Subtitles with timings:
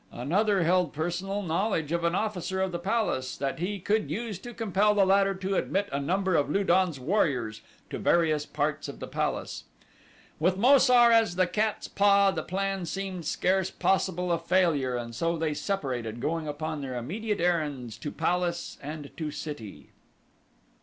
[0.11, 4.51] Another held personal knowledge of an officer of the palace that he could use to
[4.51, 8.99] compel the latter to admit a number of Lu don's warriors to various parts of
[8.99, 9.65] the palace.
[10.39, 15.13] With Mo sar as the cat's paw, the plan seemed scarce possible of failure and
[15.13, 19.89] so they separated, going upon their immediate errands to palace and to city.